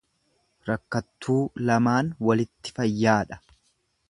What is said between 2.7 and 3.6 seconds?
fayyaadha.